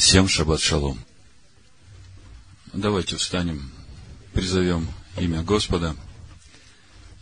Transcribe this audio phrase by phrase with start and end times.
[0.00, 0.98] Всем шаббат шалом.
[2.72, 3.70] Давайте встанем,
[4.32, 5.94] призовем имя Господа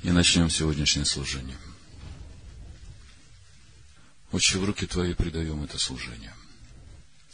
[0.04, 1.58] и начнем сегодняшнее служение.
[4.30, 6.32] Отче, в руки Твои предаем это служение.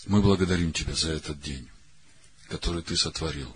[0.07, 1.68] Мы благодарим Тебя за этот день,
[2.48, 3.54] который Ты сотворил.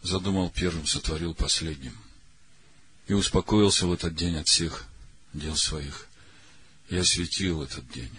[0.00, 1.96] Задумал первым, сотворил последним.
[3.08, 4.86] И успокоился в этот день от всех
[5.34, 6.06] дел своих.
[6.88, 8.10] И осветил этот день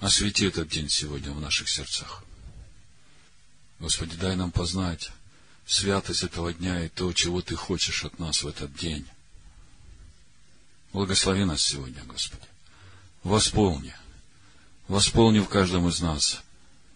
[0.00, 2.24] Освети этот день сегодня в наших сердцах.
[3.78, 5.12] Господи, дай нам познать
[5.66, 9.06] святость этого дня и то, чего Ты хочешь от нас в этот день.
[10.94, 12.42] Благослови нас сегодня, Господи.
[13.22, 13.94] Восполни.
[14.88, 16.42] Восполни в каждом из нас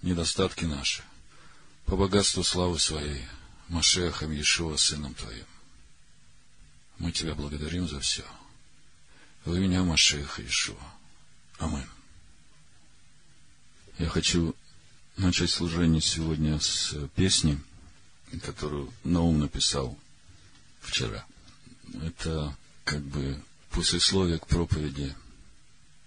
[0.00, 1.02] недостатки наши
[1.84, 3.26] по богатству славы Своей,
[3.68, 5.46] Машехом Иешуа, Сыном Твоим.
[6.98, 8.24] Мы Тебя благодарим за все.
[9.44, 10.76] В имя Машеха Иешуа.
[11.58, 11.86] Аминь.
[13.98, 14.56] Я хочу
[15.16, 17.60] начать служение сегодня с песни,
[18.42, 19.96] которую Наум написал
[20.80, 21.24] вчера.
[22.02, 25.14] Это как бы послесловие к проповеди,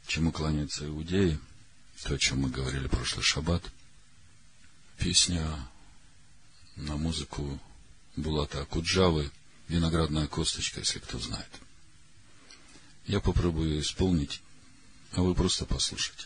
[0.05, 1.39] чему кланяются иудеи,
[2.03, 3.63] то, о чем мы говорили прошлый шаббат.
[4.97, 5.47] Песня
[6.75, 7.57] на музыку
[8.17, 9.31] Булата Акуджавы
[9.69, 11.49] «Виноградная косточка», если кто знает.
[13.05, 14.41] Я попробую ее исполнить,
[15.13, 16.25] а вы просто послушайте.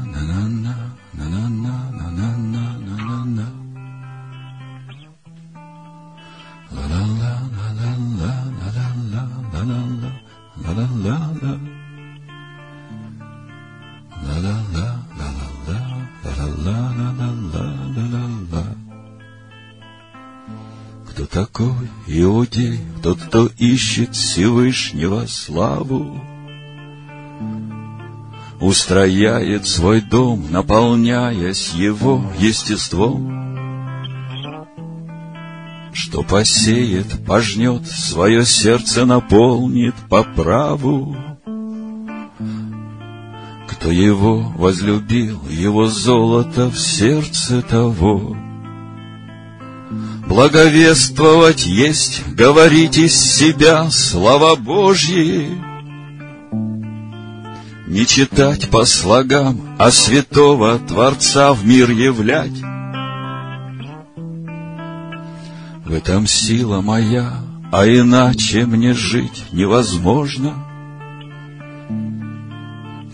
[21.41, 26.21] такой иудей, тот, кто ищет Всевышнего славу,
[28.59, 33.57] устрояет свой дом, наполняясь его естеством,
[35.93, 41.15] что посеет, пожнет, свое сердце наполнит по праву.
[43.67, 48.37] Кто его возлюбил, его золото в сердце того.
[50.31, 55.49] Благовествовать есть, говорить из себя слова Божьи.
[57.85, 62.57] Не читать по слогам, а святого Творца в мир являть.
[65.85, 67.33] В этом сила моя,
[67.69, 70.53] а иначе мне жить невозможно—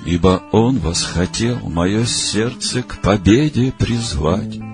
[0.05, 4.66] Ибо Он восхотел мое сердце к победе призвать.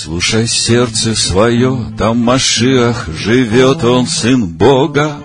[0.00, 5.16] Слушай сердце свое, там Машиах живет Он, Сын Бога.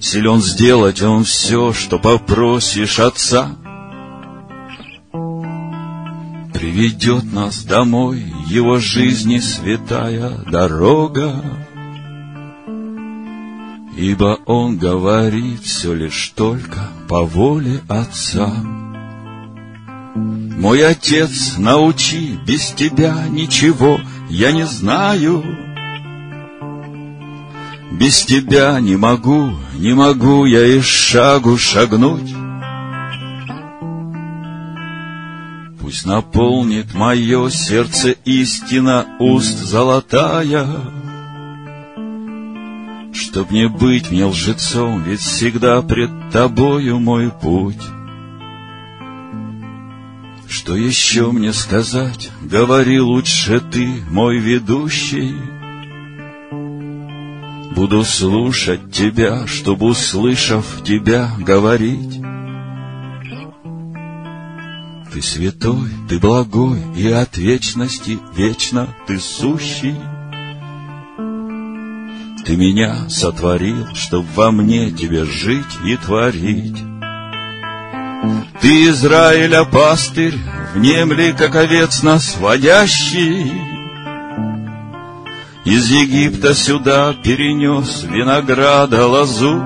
[0.00, 3.52] Силен сделать Он все, что попросишь Отца.
[6.52, 11.40] Приведет нас домой Его жизни святая дорога.
[13.96, 18.52] Ибо Он говорит все лишь только по воле Отца.
[20.60, 23.98] Мой Отец, научи, без Тебя ничего
[24.28, 25.42] я не знаю.
[27.92, 32.34] Без Тебя не могу, не могу я и шагу шагнуть.
[35.80, 40.66] Пусть наполнит мое сердце истина уст золотая,
[43.14, 47.80] Чтоб не быть мне лжецом, ведь всегда пред тобою мой путь.
[50.50, 52.32] Что еще мне сказать?
[52.42, 55.36] Говори лучше ты, мой ведущий.
[57.76, 62.20] Буду слушать тебя, чтобы, услышав тебя, говорить.
[65.12, 69.94] Ты святой, ты благой, и от вечности вечно ты сущий.
[72.44, 76.89] Ты меня сотворил, чтоб во мне тебе жить и творить.
[78.60, 80.36] Ты, Израиля, пастырь,
[80.74, 83.50] внемли, как овец нас водящий.
[85.64, 89.62] Из Египта сюда перенес винограда лозу.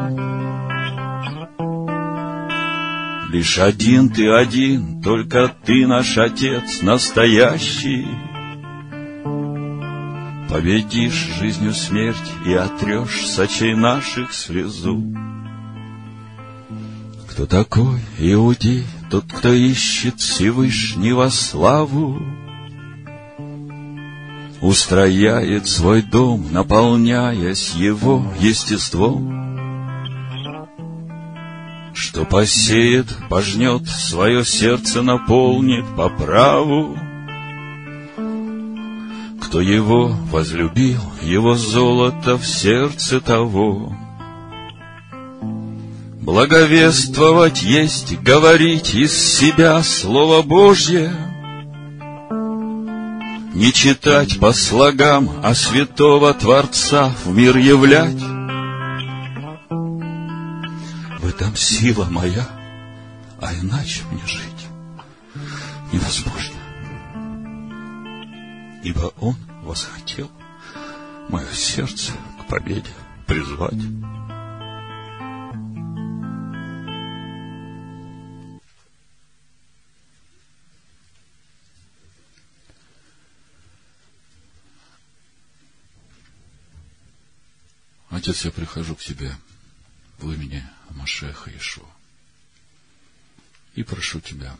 [3.30, 8.06] Лишь один ты один, только ты наш Отец настоящий.
[10.48, 15.02] Победишь жизнью смерть и отрешь с очей наших слезу.
[17.34, 22.22] Кто такой иудей, тот, кто ищет Всевышнего славу?
[24.60, 29.34] Устрояет свой дом, наполняясь его естеством.
[31.92, 36.96] Что посеет, пожнет, свое сердце наполнит по праву.
[39.42, 43.92] Кто его возлюбил, его золото в сердце того.
[46.24, 51.12] Благовествовать есть, говорить из себя Слово Божье.
[53.52, 58.22] Не читать по слогам, а святого Творца в мир являть.
[61.20, 62.48] В этом сила моя,
[63.38, 64.66] а иначе мне жить
[65.92, 66.56] невозможно.
[68.82, 70.30] Ибо Он восхотел
[71.28, 72.88] мое сердце к победе
[73.26, 74.13] призвать.
[88.24, 89.36] Отец, я прихожу к Тебе
[90.16, 91.86] в имени Машеха Ишуа.
[93.74, 94.56] И прошу Тебя,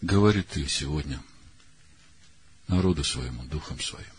[0.00, 1.22] говори Ты сегодня
[2.68, 4.14] народу своему, духом своим.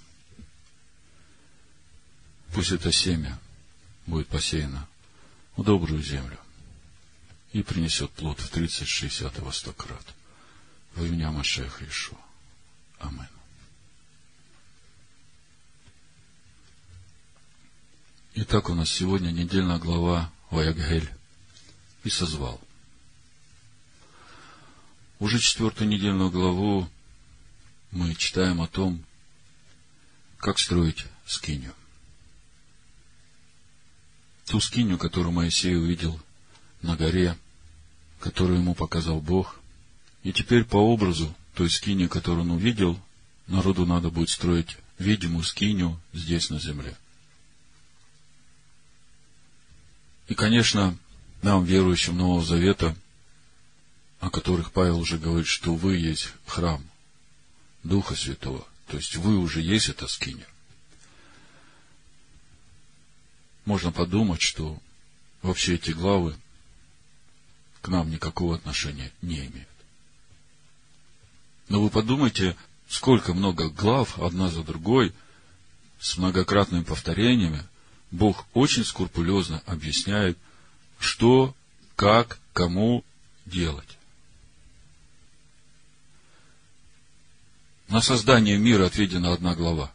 [2.54, 3.40] Пусть это семя
[4.06, 4.88] будет посеяно
[5.58, 6.40] в добрую землю
[7.52, 10.06] и принесет плод в 30, 60 и во 100 крат.
[10.94, 12.20] Во имя Машеха Ишуа.
[13.00, 13.41] Аминь.
[18.34, 21.10] Итак, у нас сегодня недельная глава Ваягель
[22.06, 22.62] и созвал.
[25.20, 26.88] Уже четвертую недельную главу
[27.92, 29.04] мы читаем о том,
[30.38, 31.74] как строить скинию.
[34.46, 36.18] Ту скинию, которую Моисей увидел
[36.82, 37.38] на горе,
[38.22, 39.60] которую ему показал Бог.
[40.24, 42.98] И теперь по образу той скинии, которую он увидел,
[43.48, 46.98] народу надо будет строить видимую скинию здесь на земле.
[50.28, 50.98] И, конечно,
[51.42, 52.96] нам, верующим Нового Завета,
[54.20, 56.84] о которых Павел уже говорит, что вы есть храм
[57.84, 60.46] Духа Святого, то есть вы уже есть эта скиня.
[63.66, 64.78] Можно подумать, что
[65.42, 66.36] вообще эти главы
[67.82, 69.68] к нам никакого отношения не имеют.
[71.68, 72.56] Но вы подумайте,
[72.88, 75.14] сколько много глав, одна за другой,
[76.00, 77.64] с многократными повторениями,
[78.12, 80.38] Бог очень скрупулезно объясняет,
[81.00, 81.56] что,
[81.96, 83.04] как, кому
[83.46, 83.98] делать.
[87.88, 89.92] На создание мира отведена одна глава.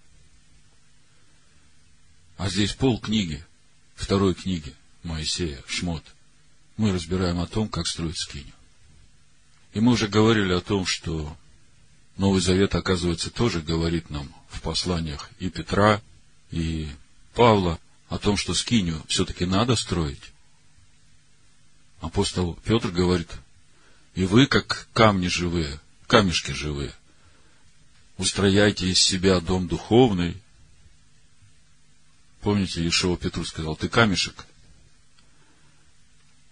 [2.39, 3.45] А здесь пол книги,
[3.95, 6.05] второй книги Моисея, Шмот.
[6.77, 8.53] Мы разбираем о том, как строить скиню.
[9.73, 11.37] И мы уже говорили о том, что
[12.17, 16.01] Новый Завет, оказывается, тоже говорит нам в посланиях и Петра,
[16.51, 16.89] и
[17.35, 20.33] Павла о том, что скинию все-таки надо строить,
[22.01, 23.31] апостол Петр говорит,
[24.15, 26.95] и вы, как камни живые, камешки живые,
[28.17, 30.41] устрояйте из себя дом духовный.
[32.41, 34.47] Помните, Ишева Петру сказал, ты камешек,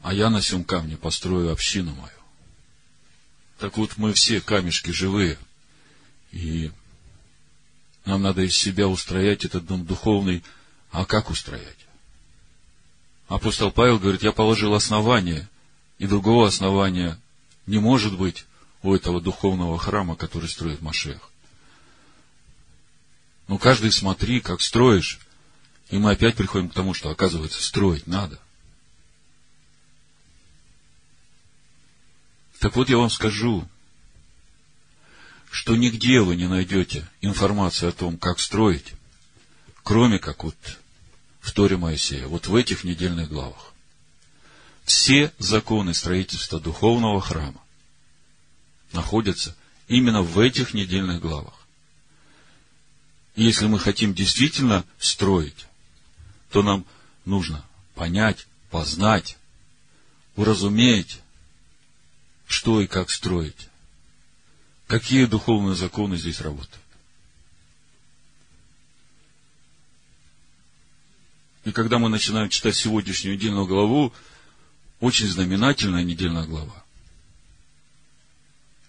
[0.02, 2.10] а я на всем камне построю общину мою.
[3.58, 5.38] Так вот, мы все камешки живые,
[6.32, 6.72] и
[8.04, 10.42] нам надо из себя устроять этот дом духовный,
[10.94, 11.86] а как устроять?
[13.26, 15.48] Апостол Павел говорит, я положил основание,
[15.98, 17.20] и другого основания
[17.66, 18.46] не может быть
[18.82, 21.30] у этого духовного храма, который строит Машех.
[23.48, 25.18] Но каждый смотри, как строишь.
[25.90, 28.38] И мы опять приходим к тому, что, оказывается, строить надо.
[32.60, 33.68] Так вот я вам скажу,
[35.50, 38.94] что нигде вы не найдете информации о том, как строить,
[39.82, 40.56] кроме как вот
[41.44, 43.74] в Торе Моисея, вот в этих недельных главах.
[44.84, 47.60] Все законы строительства духовного храма
[48.92, 49.54] находятся
[49.86, 51.52] именно в этих недельных главах.
[53.36, 55.66] Если мы хотим действительно строить,
[56.50, 56.86] то нам
[57.26, 57.62] нужно
[57.94, 59.36] понять, познать,
[60.36, 61.20] уразуметь,
[62.46, 63.68] что и как строить,
[64.86, 66.83] какие духовные законы здесь работают.
[71.64, 74.12] И когда мы начинаем читать сегодняшнюю недельную главу,
[75.00, 76.84] очень знаменательная недельная глава.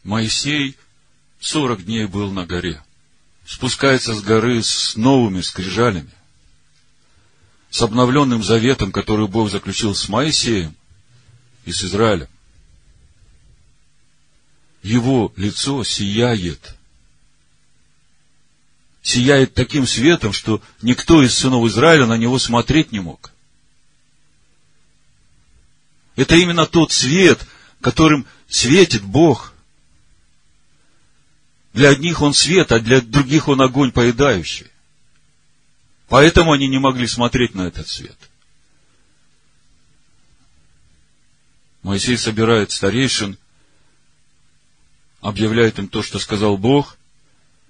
[0.04, 0.78] Моисей
[1.40, 2.82] 40 дней был на горе.
[3.46, 6.12] Спускается с горы с новыми скрижалями,
[7.70, 10.76] с обновленным заветом, который Бог заключил с Моисеем,
[11.66, 12.28] и с Израилем.
[14.84, 16.75] Его лицо сияет.
[19.06, 23.32] Сияет таким светом, что никто из сынов Израиля на него смотреть не мог.
[26.16, 27.46] Это именно тот свет,
[27.82, 29.54] которым светит Бог.
[31.74, 34.72] Для одних он свет, а для других он огонь поедающий.
[36.10, 38.18] Поэтому они не могли смотреть на этот свет.
[41.84, 43.38] Моисей собирает старейшин,
[45.22, 46.98] объявляет им то, что сказал Бог,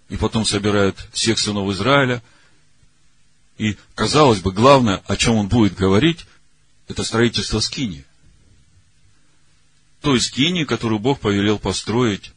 [0.10, 2.22] и потом собирает всех сынов Израиля.
[3.58, 6.26] И, казалось бы, главное, о чем он будет говорить,
[6.88, 8.06] это строительство скини.
[10.02, 12.32] Той скини, которую Бог повелел построить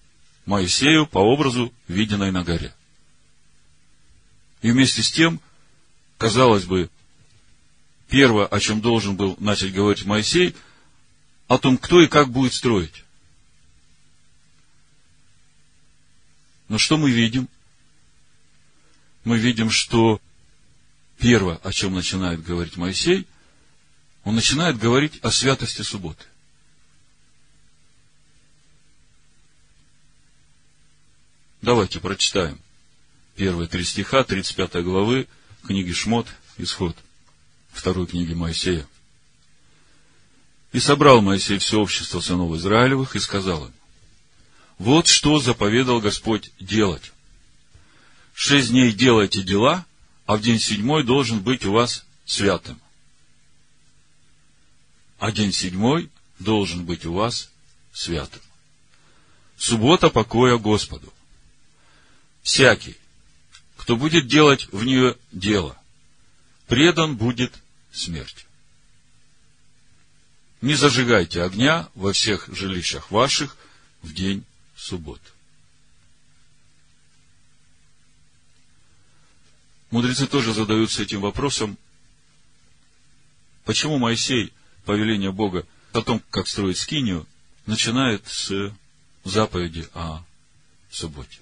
[0.46, 2.74] Моисею по образу, виденной на горе.
[4.62, 5.40] И вместе с тем,
[6.16, 6.88] казалось бы,
[8.08, 10.54] первое, о чем должен был начать говорить Моисей–
[11.48, 13.04] о том, кто и как будет строить.
[16.68, 17.48] Но что мы видим?
[19.28, 20.22] Мы видим, что
[21.18, 23.26] первое, о чем начинает говорить Моисей,
[24.24, 26.24] он начинает говорить о святости субботы.
[31.60, 32.58] Давайте прочитаем
[33.36, 35.28] первые три стиха 35 главы
[35.66, 36.96] книги Шмот, Исход,
[37.70, 38.88] второй книги Моисея.
[40.72, 43.72] И собрал Моисей все общество сынов Израилевых и сказал им,
[44.78, 47.12] вот что заповедал Господь делать.
[48.40, 49.84] Шесть дней делайте дела,
[50.24, 52.80] а в день седьмой должен быть у вас святым.
[55.18, 57.50] А день седьмой должен быть у вас
[57.92, 58.40] святым.
[59.56, 61.12] Суббота покоя Господу.
[62.44, 62.96] Всякий,
[63.76, 65.76] кто будет делать в нее дело,
[66.68, 67.52] предан будет
[67.90, 68.46] смерти.
[70.60, 73.56] Не зажигайте огня во всех жилищах ваших
[74.02, 74.44] в день
[74.76, 75.20] суббот.
[79.90, 81.78] Мудрецы тоже задаются этим вопросом,
[83.64, 84.52] почему Моисей,
[84.84, 87.26] повеление Бога о том, как строить скинию,
[87.66, 88.72] начинает с
[89.24, 90.22] заповеди о
[90.90, 91.38] субботе.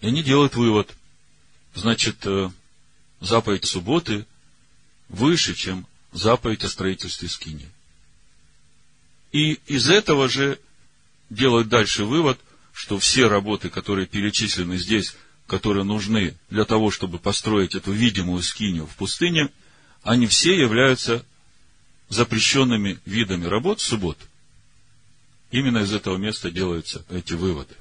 [0.00, 0.94] И они делают вывод,
[1.74, 2.50] значит, э,
[3.20, 4.26] заповедь субботы
[5.08, 7.68] выше, чем заповедь о строительстве скини.
[9.32, 10.58] И из этого же
[11.30, 12.40] делают дальше вывод,
[12.72, 15.16] что все работы, которые перечислены здесь,
[15.48, 19.48] которые нужны для того, чтобы построить эту видимую скинию в пустыне,
[20.02, 21.24] они все являются
[22.10, 24.24] запрещенными видами работ в субботу.
[25.50, 27.74] Именно из этого места делаются эти выводы.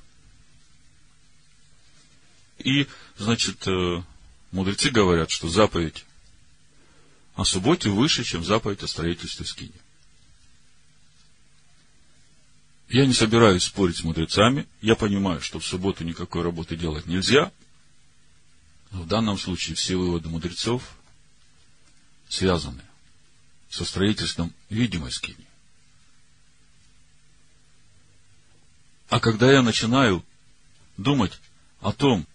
[2.60, 4.02] И, значит, э,
[4.52, 6.06] мудрецы говорят, что заповедь
[7.36, 9.74] о субботе выше, чем заповедь о строительстве скини.
[12.90, 14.66] Я не собираюсь спорить с мудрецами.
[14.82, 17.52] Я понимаю, что в субботу никакой работы делать нельзя.
[18.92, 20.82] Но в данном случае все выводы мудрецов
[22.30, 22.82] связаны
[23.70, 25.46] со строительством видимой скини.
[29.10, 30.24] А когда я начинаю
[30.96, 31.34] думать
[31.82, 32.26] о том,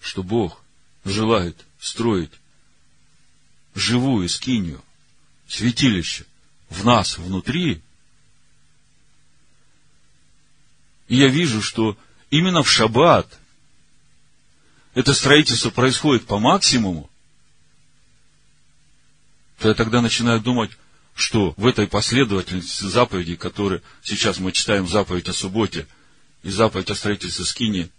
[0.00, 0.62] что Бог
[1.04, 2.32] желает строить
[3.74, 4.82] живую скинию,
[5.46, 6.24] святилище
[6.70, 7.82] в нас внутри,
[11.12, 11.98] и я вижу, что
[12.30, 13.38] именно в шаббат
[14.94, 17.10] это строительство происходит по максимуму,
[19.58, 20.70] то я тогда начинаю думать,
[21.14, 25.86] что в этой последовательности заповедей, которые сейчас мы читаем заповедь о субботе
[26.42, 27.90] и заповедь о строительстве скини,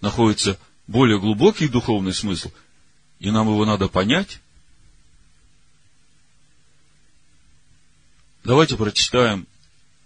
[0.00, 2.52] находится более глубокий духовный смысл,
[3.18, 4.38] и нам его надо понять,
[8.44, 9.46] Давайте прочитаем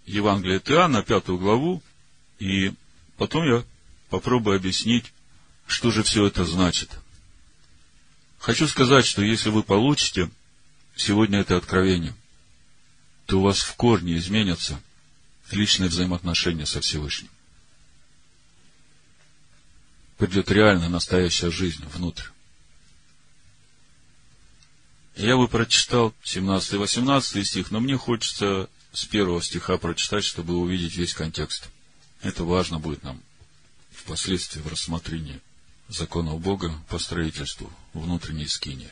[0.07, 1.83] Евангелие Иоанна, пятую главу,
[2.39, 2.75] и
[3.17, 3.65] потом я
[4.11, 5.13] попробую объяснить,
[5.67, 6.91] что же все это значит.
[8.39, 10.31] Хочу сказать, что если вы получите
[10.97, 12.15] сегодня это откровение,
[13.27, 14.81] то у вас в корне изменятся
[15.51, 17.31] личные взаимоотношения со Всевышним.
[20.19, 22.29] Придет реальная настоящая жизнь внутрь.
[25.17, 30.57] Я бы прочитал 17 и 18 стих, но мне хочется с первого стиха прочитать, чтобы
[30.57, 31.69] увидеть весь контекст.
[32.25, 33.21] Это важно будет нам
[33.93, 35.41] впоследствии в рассмотрении
[35.89, 38.91] законов Бога по строительству внутренней скинии.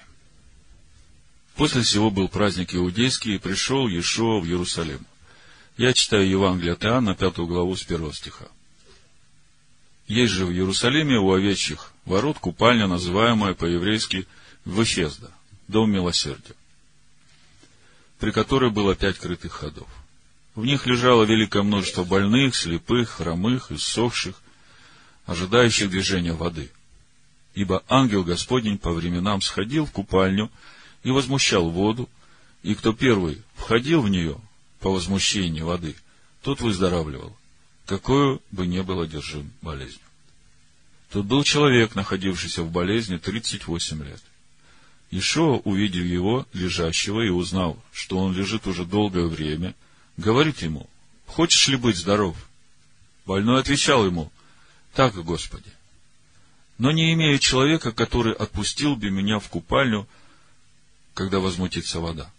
[1.57, 5.07] После всего был праздник иудейский, и пришел Ешо в Иерусалим.
[5.79, 8.49] Я читаю Евангелие от Иоанна, пятую главу с первого стиха.
[10.07, 14.27] Есть же в Иерусалиме у овечьих ворот купальня, называемая по-еврейски
[14.67, 15.31] Вефезда,
[15.69, 16.55] дом милосердия.
[18.19, 19.89] при которой было пять крытых ходов.
[20.55, 24.41] В них лежало великое множество больных, слепых, хромых, иссохших,
[25.25, 26.71] ожидающих движения воды.
[27.55, 30.51] Ибо ангел Господень по временам сходил в купальню
[31.05, 32.09] и возмущал воду,
[32.63, 34.39] и кто первый входил в нее
[34.81, 35.97] по возмущению воды,
[36.43, 37.37] тот выздоравливал,
[37.87, 40.01] какую бы ни был одержим болезнью.
[41.11, 44.23] Тут был человек, находившийся в болезни 38 лет.
[45.11, 49.75] Ишуа, увидев его, лежащего, и узнал, что он лежит уже долгое время,
[50.17, 50.89] говорит ему,
[51.27, 52.37] «Хочешь ли быть здоров?»
[53.25, 54.31] Больной отвечал ему,
[54.95, 55.71] «Так, Господи,
[56.79, 60.09] но не имею человека, который отпустил бы меня в купальню,
[61.15, 62.31] когда возмутится вода.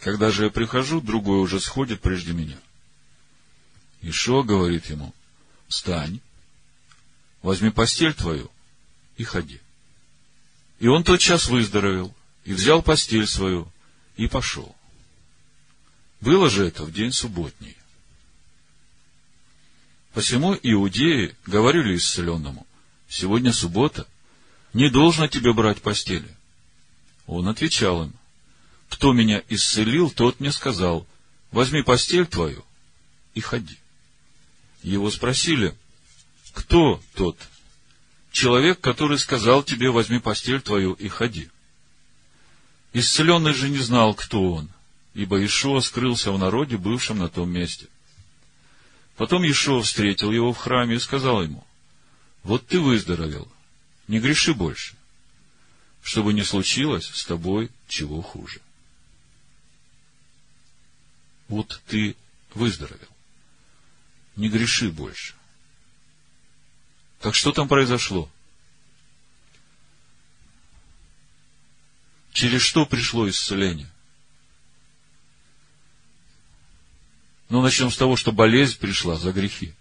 [0.00, 2.56] Когда же я прихожу, другой уже сходит прежде меня.
[4.02, 5.14] Ишо говорит ему,
[5.68, 6.20] встань,
[7.42, 8.50] возьми постель твою
[9.16, 9.60] и ходи.
[10.78, 13.70] И он тотчас выздоровел, и взял постель свою,
[14.16, 14.74] и пошел.
[16.20, 17.76] Было же это в день субботний.
[20.12, 22.66] Посему иудеи говорили исцеленному,
[23.08, 24.06] сегодня суббота,
[24.72, 26.28] не должно тебе брать постели.
[27.26, 28.12] Он отвечал им,
[28.88, 31.06] кто меня исцелил, тот мне сказал,
[31.52, 32.64] возьми постель твою
[33.34, 33.78] и ходи.
[34.82, 35.76] Его спросили,
[36.52, 37.38] кто тот?
[38.32, 41.48] Человек, который сказал тебе, возьми постель твою и ходи.
[42.92, 44.68] Исцеленный же не знал, кто он,
[45.20, 47.88] ибо Ишуа скрылся в народе, бывшем на том месте.
[49.16, 51.62] Потом Ишуа встретил его в храме и сказал ему,
[52.42, 53.46] вот ты выздоровел,
[54.08, 54.94] не греши больше,
[56.02, 58.62] чтобы не случилось с тобой чего хуже.
[61.48, 62.16] Вот ты
[62.54, 63.08] выздоровел.
[64.36, 65.34] Не греши больше.
[67.18, 68.30] Так что там произошло?
[72.32, 73.89] Через что пришло исцеление?
[77.50, 79.74] Ну, начнем с того, что болезнь пришла за грехи.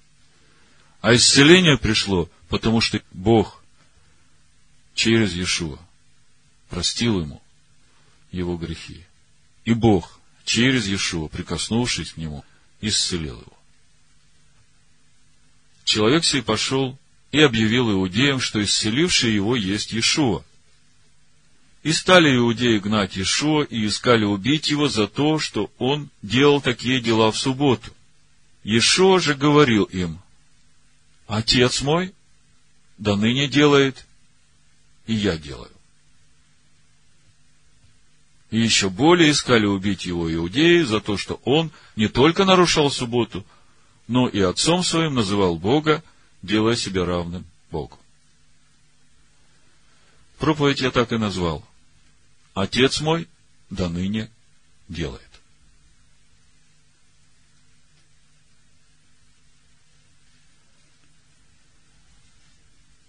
[1.01, 3.63] А исцеление пришло, потому что Бог
[4.95, 5.79] через Иешуа
[6.67, 7.41] простил ему
[8.31, 9.05] его грехи.
[9.65, 12.43] И Бог через Иешуа, прикоснувшись к нему,
[12.81, 13.53] исцелил его.
[15.83, 16.97] Человек сей пошел
[17.31, 20.43] и объявил иудеям, что исцеливший его есть Иешуа.
[21.81, 26.99] И стали иудеи гнать Иешуа и искали убить его за то, что он делал такие
[26.99, 27.91] дела в субботу.
[28.63, 30.19] Иешуа же говорил им,
[31.29, 32.13] Отец мой
[32.97, 34.07] до ныне делает,
[35.05, 35.71] и я делаю.
[38.49, 43.45] И еще более искали убить его иудеи за то, что он не только нарушал субботу,
[44.07, 46.03] но и отцом своим называл Бога,
[46.41, 47.99] делая себя равным Богу.
[50.39, 51.63] Проповедь я так и назвал.
[52.53, 53.27] Отец мой
[53.69, 54.29] до ныне
[54.87, 55.29] делает.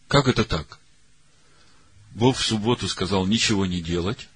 [0.08, 0.78] Как это так?
[2.10, 4.28] Бог в субботу сказал ничего не делать,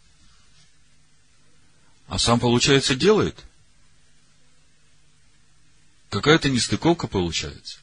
[2.06, 3.42] а сам, получается, делает.
[6.10, 7.80] Какая-то нестыковка получается.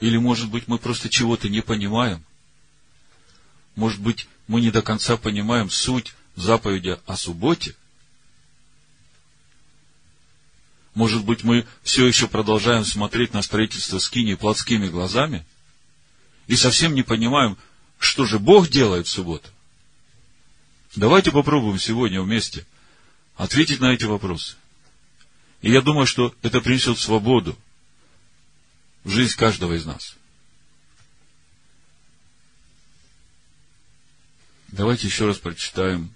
[0.00, 2.24] Или, может быть, мы просто чего-то не понимаем.
[3.76, 7.74] Может быть, мы не до конца понимаем суть заповеди о субботе.
[10.94, 15.44] Может быть, мы все еще продолжаем смотреть на строительство скини плотскими глазами
[16.46, 17.56] и совсем не понимаем,
[17.98, 19.48] что же Бог делает в субботу.
[20.94, 22.64] Давайте попробуем сегодня вместе
[23.36, 24.56] ответить на эти вопросы.
[25.62, 27.58] И я думаю, что это принесет свободу
[29.02, 30.14] в жизнь каждого из нас.
[34.74, 36.12] Давайте еще раз прочитаем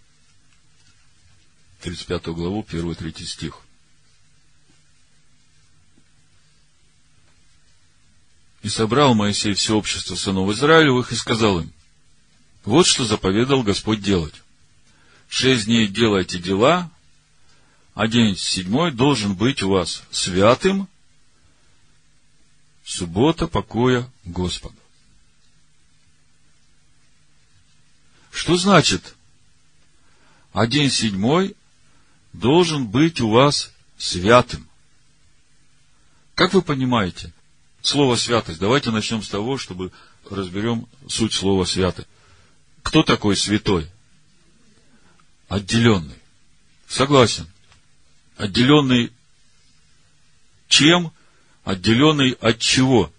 [1.83, 3.61] 35 главу, 1-3 стих.
[8.63, 11.73] И собрал Моисей все общество сынов Израилевых и сказал им,
[12.65, 14.35] вот что заповедал Господь делать.
[15.29, 16.91] Шесть дней делайте дела,
[17.95, 20.89] а день седьмой должен быть у вас святым,
[22.85, 24.78] суббота покоя Господа.
[28.39, 29.17] Что значит,
[30.53, 31.57] а день седьмой
[32.33, 34.69] должен быть у вас святым?
[36.37, 37.33] Как вы понимаете,
[37.83, 38.61] слово святость?
[38.61, 39.91] Давайте начнем с того, чтобы
[40.31, 42.07] разберем суть слова святый.
[42.85, 43.91] Кто такой святой?
[45.49, 46.21] Отделенный.
[46.87, 47.49] Согласен.
[48.37, 49.11] Отделенный
[50.69, 51.13] чем?
[51.65, 53.13] Отделенный от чего?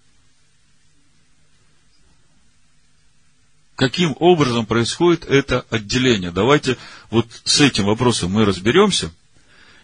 [3.80, 6.30] Каким образом происходит это отделение?
[6.30, 6.76] Давайте
[7.08, 9.10] вот с этим вопросом мы разберемся.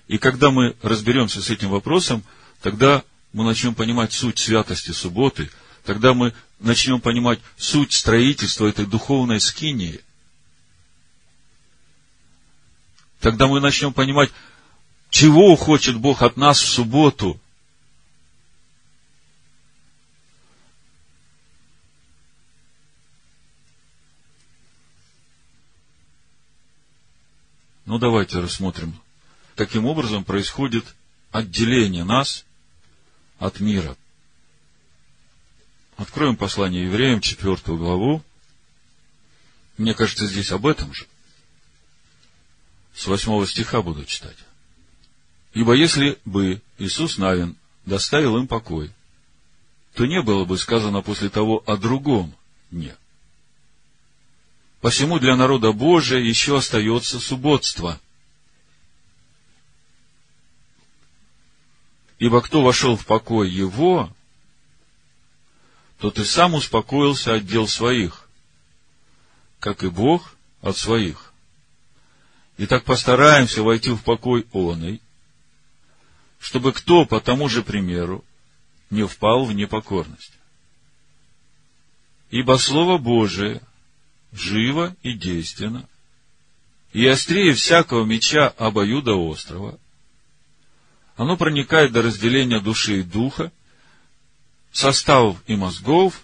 [0.07, 2.23] И когда мы разберемся с этим вопросом,
[2.61, 5.49] тогда мы начнем понимать суть святости субботы,
[5.83, 10.03] тогда мы начнем понимать суть строительства этой духовной скинии.
[13.21, 14.29] Тогда мы начнем понимать,
[15.09, 17.41] чего хочет Бог от нас в субботу–
[27.97, 28.95] Ну, давайте рассмотрим.
[29.55, 30.85] Таким образом происходит
[31.31, 32.45] отделение нас
[33.39, 33.97] от мира.
[35.97, 38.23] Откроем послание евреям, четвертую главу.
[39.79, 41.07] Мне кажется, здесь об этом же.
[42.95, 44.37] С восьмого стиха буду читать.
[45.55, 47.57] Ибо если бы Иисус Навин
[47.87, 48.91] доставил им покой,
[49.95, 52.35] то не было бы сказано после того о другом
[52.71, 52.95] «не».
[54.87, 58.01] Посему для народа Божия еще остается субботство.
[62.21, 64.09] Ибо кто вошел в покой его,
[65.99, 68.29] тот и сам успокоился от дел своих,
[69.59, 71.33] как и Бог от своих.
[72.57, 75.03] Итак, постараемся войти в покой оный,
[76.39, 78.25] чтобы кто по тому же примеру
[78.91, 80.35] не впал в непокорность.
[82.31, 83.61] Ибо Слово Божие–
[84.33, 85.89] живо и действенно,
[86.93, 89.79] и острее всякого меча обоюда острова.
[91.17, 93.53] Оно проникает до разделения души и духа,
[94.73, 96.23] составов и мозгов,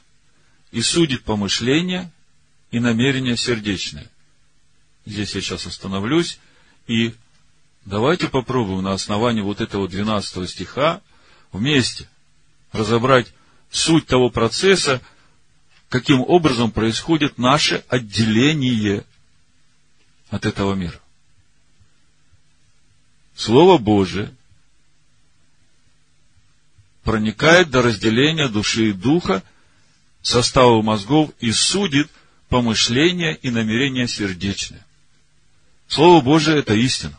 [0.71, 2.11] и судит помышления
[2.71, 4.11] и намерения сердечные.
[5.05, 6.39] Здесь я сейчас остановлюсь,
[6.87, 7.15] и
[7.85, 11.01] давайте попробуем на основании вот этого 12 стиха
[11.53, 12.09] вместе
[12.73, 13.33] разобрать
[13.71, 15.01] суть того процесса,
[15.93, 19.05] каким образом происходит наше отделение
[20.31, 20.99] от этого мира.
[23.35, 24.35] Слово Божие
[27.03, 29.43] проникает до разделения души и духа,
[30.23, 32.11] состава мозгов и судит
[32.49, 34.83] помышления и намерения сердечные.
[35.89, 37.19] Слово Божие– это истина.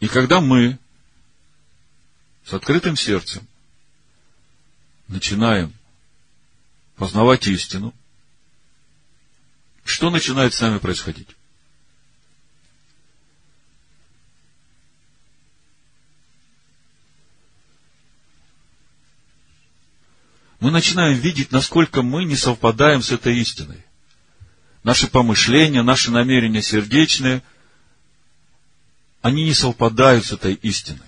[0.00, 0.78] И когда мы
[2.44, 3.48] с открытым сердцем
[5.06, 5.72] начинаем
[6.98, 7.94] познавать истину,
[9.84, 11.28] что начинает с нами происходить?
[20.60, 23.84] Мы начинаем видеть, насколько мы не совпадаем с этой истиной.
[24.82, 27.42] Наши помышления, наши намерения сердечные,
[29.22, 31.07] они не совпадают с этой истиной.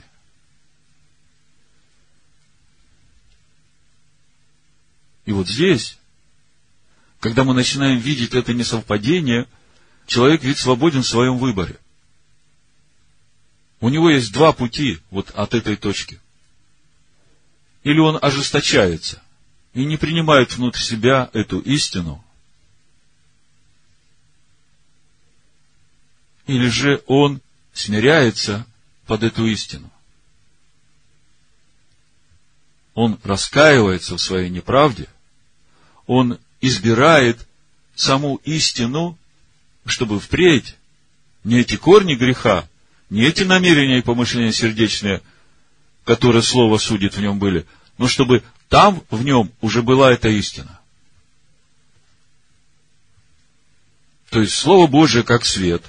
[5.30, 5.96] И вот здесь,
[7.20, 9.46] когда мы начинаем видеть это несовпадение,
[10.08, 11.78] человек ведь свободен в своем выборе.
[13.78, 16.18] У него есть два пути вот от этой точки.
[17.84, 19.22] Или он ожесточается
[19.72, 22.24] и не принимает внутрь себя эту истину,
[26.48, 27.40] или же он
[27.72, 28.66] смиряется
[29.06, 29.92] под эту истину.
[32.94, 35.06] Он раскаивается в своей неправде–
[36.10, 37.46] он избирает
[37.94, 39.16] саму истину,
[39.86, 40.74] чтобы впредь
[41.44, 42.68] не эти корни греха,
[43.10, 45.22] не эти намерения и помышления сердечные,
[46.04, 47.64] которые слово судит в нем были,
[47.96, 50.80] но чтобы там в нем уже была эта истина.
[54.30, 55.84] То есть Слово Божие как свет,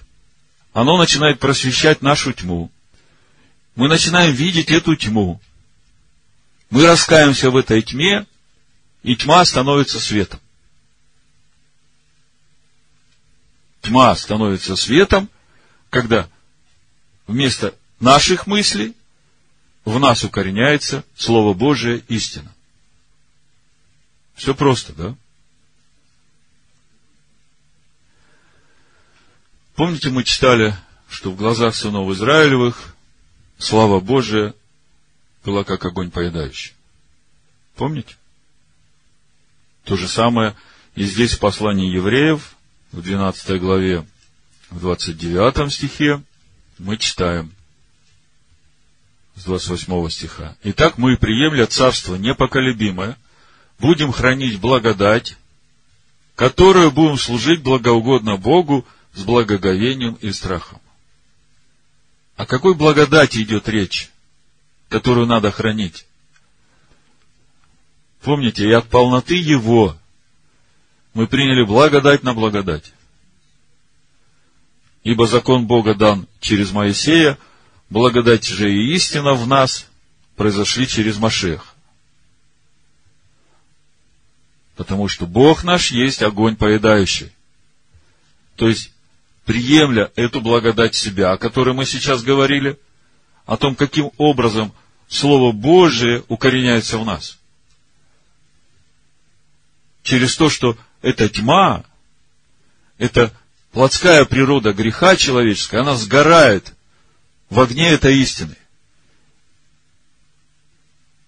[0.72, 2.70] оно начинает просвещать нашу тьму.
[3.74, 5.42] Мы начинаем видеть эту тьму.
[6.70, 8.28] Мы раскаемся в этой тьме,
[9.04, 10.40] и тьма становится светом.
[13.82, 15.30] Тьма становится светом,
[15.90, 16.30] когда
[17.28, 18.96] вместо наших мыслей
[19.86, 22.54] в нас укореняется Слово Божие истина.
[24.36, 25.16] Все просто, да?
[29.76, 30.76] Помните, мы читали,
[31.10, 32.96] что в глазах сынов Израилевых
[33.58, 34.54] слава Божия
[35.44, 36.74] была как огонь поедающий.
[37.76, 38.16] Помните?
[39.84, 40.56] То же самое
[40.96, 42.56] и здесь в послании евреев,
[42.92, 44.06] в 12 главе,
[44.70, 46.22] в 29 стихе,
[46.78, 47.52] мы читаем
[49.36, 50.56] с 28 стиха.
[50.64, 53.18] Итак, мы, приемля царство непоколебимое,
[53.80, 55.38] будем хранить благодать,
[56.36, 60.80] которую будем служить благоугодно Богу с благоговением и страхом.
[62.36, 64.10] О какой благодати идет речь,
[64.90, 66.06] которую надо хранить?
[68.22, 69.98] Помните, и от полноты Его
[71.14, 72.94] мы приняли благодать на благодать.
[75.04, 77.38] Ибо закон Бога дан через Моисея,
[77.90, 79.88] благодать же и истина в нас
[80.36, 81.74] произошли через Машех.
[84.76, 87.32] Потому что Бог наш есть огонь поедающий.
[88.56, 88.94] То есть,
[89.46, 92.80] приемля эту благодать себя, о которой мы сейчас говорили,
[93.48, 94.72] о том, каким образом
[95.08, 97.41] Слово Божие укореняется в нас.
[100.04, 101.84] Через то, что эта тьма,
[102.98, 103.34] эта
[103.72, 106.74] плотская природа греха человеческая, она сгорает
[107.50, 108.56] в огне этой истины.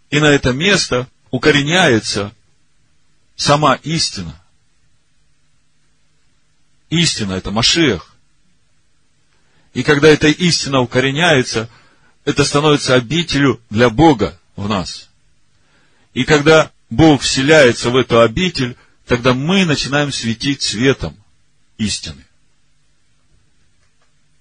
[0.09, 2.33] И на это место укореняется
[3.35, 4.39] сама истина.
[6.89, 8.13] Истина– это Машех.
[9.73, 11.67] И когда эта истина укореняется,
[12.25, 15.09] это становится обителю для Бога в нас.
[16.13, 18.77] И когда Бог вселяется в эту обитель,
[19.07, 21.17] тогда мы начинаем светить светом
[21.79, 22.23] истины.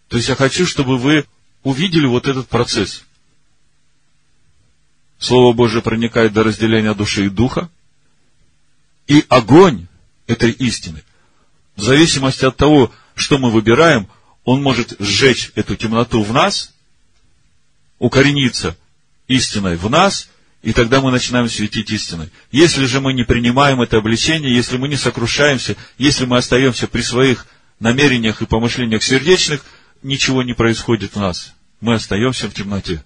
[0.09, 1.25] То есть я хочу, чтобы вы
[1.63, 3.05] увидели вот этот процесс.
[5.19, 7.71] Слово Божие проникает до разделения души и духа,
[9.07, 9.87] и огонь
[10.27, 11.03] этой истины,
[11.75, 14.09] в зависимости от того, что мы выбираем,
[14.45, 16.75] он может сжечь эту темноту в нас,
[17.99, 18.77] укорениться
[19.27, 20.29] истиной в нас,
[20.63, 22.31] и тогда мы начинаем светить истиной.
[22.53, 27.03] Если же мы не принимаем это обличение, если мы не сокрушаемся, если мы остаемся при
[27.03, 27.47] своих
[27.81, 29.65] намерениях и помышлениях сердечных,
[30.03, 31.53] ничего не происходит в нас.
[31.81, 33.05] Мы остаемся в темноте.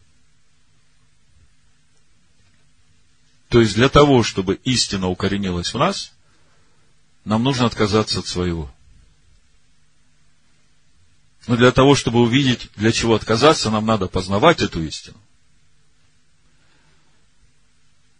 [3.49, 6.12] То есть для того, чтобы истина укоренилась в нас,
[7.25, 8.71] нам нужно отказаться от своего.
[11.47, 15.16] Но для того, чтобы увидеть, для чего отказаться, нам надо познавать эту истину.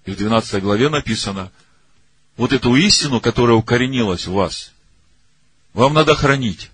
[0.07, 1.51] И в 12 главе написано,
[2.37, 4.73] вот эту истину, которая укоренилась в вас,
[5.75, 6.71] вам надо хранить.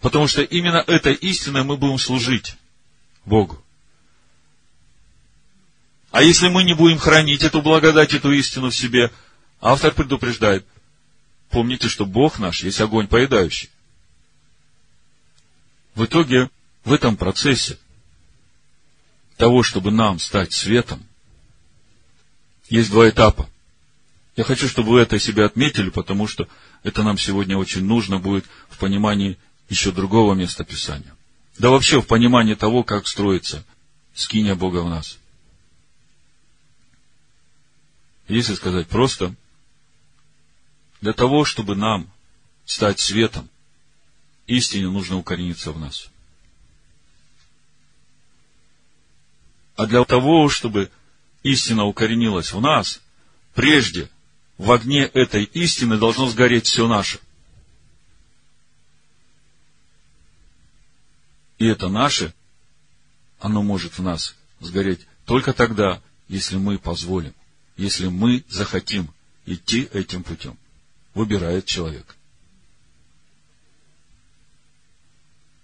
[0.00, 2.56] Потому что именно этой истиной мы будем служить
[3.24, 3.62] Богу.
[6.10, 9.10] А если мы не будем хранить эту благодать, эту истину в себе,
[9.60, 10.66] автор предупреждает,
[11.48, 13.70] помните, что Бог наш есть огонь поедающий.
[15.94, 16.50] В итоге,
[16.84, 17.78] в этом процессе
[19.40, 21.02] того, чтобы нам стать светом,
[22.68, 23.48] есть два этапа.
[24.36, 26.46] Я хочу, чтобы вы это себе отметили, потому что
[26.82, 29.38] это нам сегодня очень нужно будет в понимании
[29.70, 31.16] еще другого места Писания.
[31.58, 33.64] Да вообще в понимании того, как строится
[34.14, 35.16] скиния Бога в нас.
[38.28, 39.34] Если сказать просто,
[41.00, 42.10] для того, чтобы нам
[42.66, 43.48] стать светом,
[44.46, 46.10] истине нужно укорениться в нас.
[49.80, 50.90] А для того, чтобы
[51.42, 53.00] истина укоренилась в нас,
[53.54, 54.10] прежде
[54.58, 57.18] в огне этой истины должно сгореть все наше.
[61.56, 62.34] И это наше,
[63.38, 67.32] оно может в нас сгореть только тогда, если мы позволим
[67.78, 69.08] если мы захотим
[69.46, 70.58] идти этим путем.
[71.14, 72.14] Выбирает человек.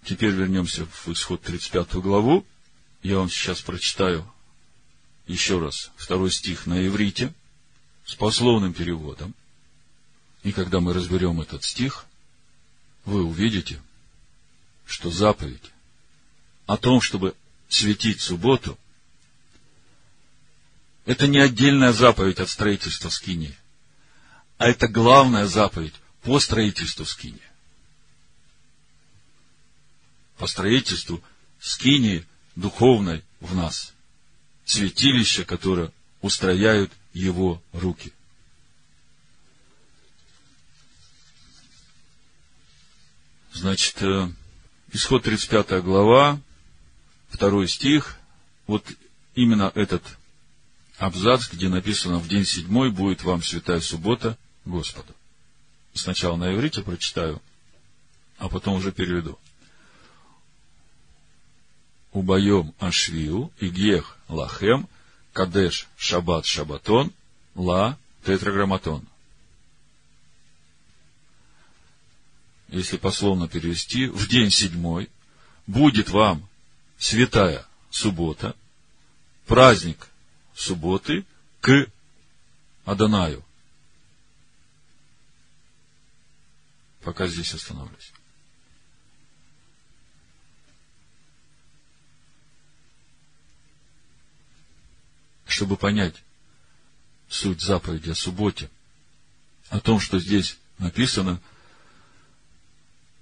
[0.06, 2.46] Теперь вернемся в исход 35 главу.
[3.02, 4.30] Я вам сейчас прочитаю
[5.26, 7.32] еще раз второй стих на иврите
[8.04, 9.34] с пословным переводом.
[10.42, 12.06] И когда мы разберем этот стих,
[13.04, 13.80] вы увидите,
[14.86, 15.72] что заповедь
[16.66, 17.34] о том, чтобы
[17.68, 18.78] светить субботу,
[21.04, 23.56] это не отдельная заповедь от строительства скинии,
[24.58, 27.40] а это главная заповедь по строительству скинии.
[30.38, 31.22] По строительству
[31.60, 33.92] скинии духовной в нас.
[34.64, 35.92] Святилище, которое
[36.22, 38.12] устрояют его руки.
[43.52, 44.28] Значит, э,
[44.92, 46.40] исход 35 глава,
[47.30, 48.18] второй стих,
[48.66, 48.84] вот
[49.34, 50.02] именно этот
[50.98, 55.14] абзац, где написано «В день седьмой будет вам святая суббота Господа».
[55.94, 57.40] Сначала на иврите прочитаю,
[58.36, 59.38] а потом уже переведу.
[62.16, 64.88] Убоем Ашвию, Игех Лахем,
[65.34, 67.12] Кадеш Шабат Шабатон,
[67.54, 69.06] Ла Тетраграмматон.
[72.68, 75.10] Если пословно перевести, в день седьмой
[75.66, 76.48] будет вам
[76.96, 78.56] святая суббота,
[79.46, 80.08] праздник
[80.54, 81.26] субботы
[81.60, 81.86] к
[82.86, 83.44] Адонаю.
[87.02, 88.10] Пока здесь остановлюсь.
[95.46, 96.22] Чтобы понять
[97.28, 98.68] суть заповеди о субботе,
[99.70, 101.40] о том, что здесь написано,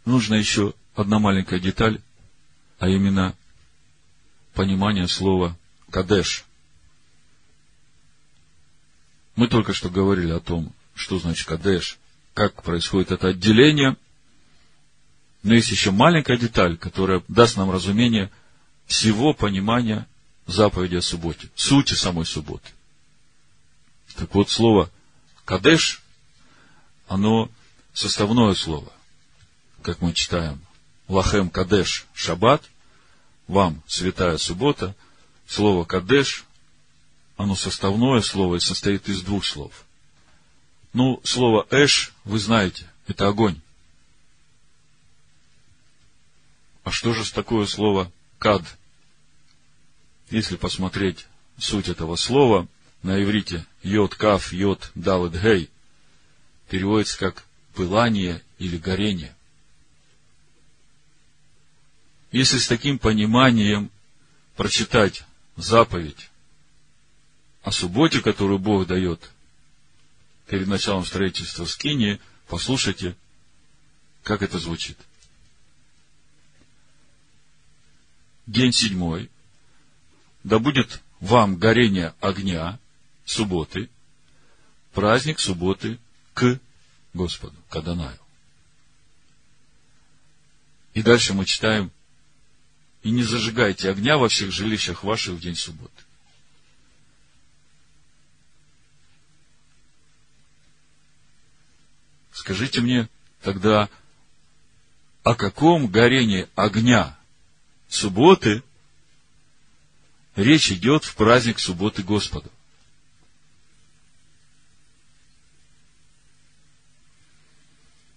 [0.04, 2.00] нужна еще одна маленькая деталь,
[2.78, 3.34] а именно
[4.54, 5.56] понимание слова
[5.90, 6.44] «кадеш».
[9.37, 11.98] Мы только что говорили о том, что значит «кадеш»,
[12.34, 13.96] как происходит это отделение,
[15.42, 18.30] но есть еще маленькая деталь, которая даст нам разумение
[18.87, 20.06] всего понимания
[20.46, 22.70] заповеди о субботе, сути самой субботы.
[24.16, 24.90] Так вот, слово
[25.44, 26.02] «кадеш»,
[27.09, 27.50] оно
[27.92, 28.92] составное слово,
[29.83, 30.61] как мы читаем,
[31.09, 32.62] «лахем кадеш шаббат»,
[33.48, 34.94] «вам святая суббота»,
[35.46, 36.44] слово «кадеш»,
[37.37, 39.85] оно составное слово и состоит из двух слов.
[40.92, 43.61] Ну, слово «эш» вы знаете, это огонь.
[46.85, 48.62] А что же такое слово «кад»?
[50.30, 51.26] Если посмотреть
[51.58, 52.66] суть этого слова,
[53.02, 55.70] на иврите йод каф йод далет гей
[56.68, 59.34] переводится как пылание или горение.
[62.32, 63.90] Если с таким пониманием
[64.56, 65.24] прочитать
[65.56, 66.30] заповедь
[67.62, 69.30] о субботе, которую Бог дает
[70.48, 73.16] перед началом строительства скинии, послушайте,
[74.22, 74.98] как это звучит.
[78.46, 79.30] День седьмой.
[80.44, 82.78] Да будет вам горение огня
[83.24, 83.88] субботы,
[84.92, 85.98] праздник субботы
[86.35, 86.61] к
[87.14, 88.18] Господу, к Адонаю.
[90.92, 91.90] И дальше мы читаем,
[93.02, 95.90] и не зажигайте огня во всех жилищах ваших в день субботы.
[102.33, 103.09] Скажите мне
[103.42, 103.88] тогда,
[105.22, 107.16] о каком горении огня
[107.88, 108.62] субботы
[110.36, 112.50] речь идет в праздник субботы Господу?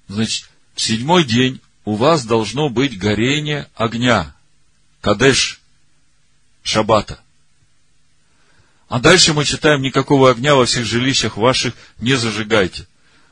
[0.08, 4.36] Значит, в седьмой день у вас должно быть горение огня.
[5.02, 5.62] Кадеш
[6.64, 7.20] Шабата.
[8.90, 12.88] А дальше мы читаем, никакого огня во всех жилищах ваших не зажигайте.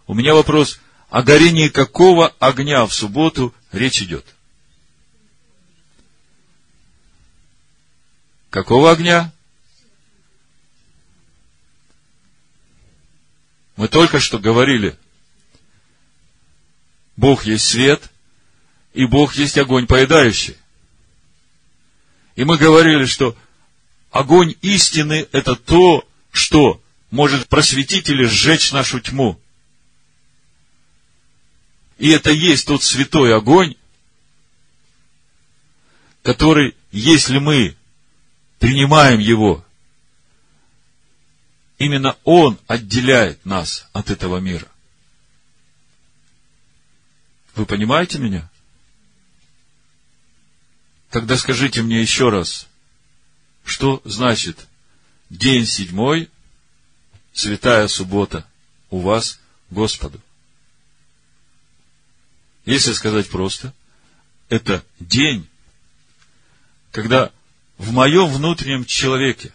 [0.07, 4.34] У меня вопрос, о горении какого огня в субботу речь идет?
[8.55, 9.33] Какого огня?
[13.75, 14.97] Мы только что говорили,
[17.17, 18.09] Бог есть свет,
[18.93, 20.55] и Бог есть огонь поедающий.
[22.37, 23.35] И мы говорили, что
[24.09, 29.37] огонь истины– это то, что может просветить или сжечь нашу тьму.
[31.97, 33.75] И это есть тот святой огонь,
[36.23, 37.75] который, если мы
[38.59, 39.65] принимаем его,
[41.77, 44.67] именно он отделяет нас от этого мира.
[47.55, 48.49] Вы понимаете меня?
[51.09, 52.67] Тогда скажите мне еще раз,
[53.63, 54.67] что значит
[55.29, 56.29] день седьмой,
[57.33, 58.45] святая суббота
[58.89, 59.39] у вас
[59.69, 60.19] Господу?
[62.65, 63.73] Если сказать просто,
[64.49, 65.47] это день,
[66.91, 67.31] когда
[67.77, 69.53] в моем внутреннем человеке,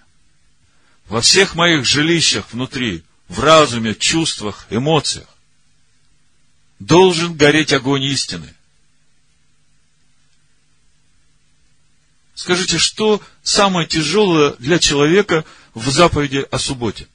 [1.09, 5.28] во всех моих жилищах внутри, в разуме, чувствах, эмоциях,
[6.78, 8.54] должен гореть огонь истины.
[12.35, 17.06] Скажите, что самое тяжелое для человека в заповеди о субботе?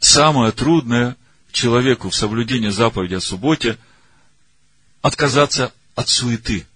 [0.00, 1.16] Самое трудное
[1.52, 3.78] человеку в соблюдении заповеди о субботе
[5.02, 6.66] отказаться от суеты,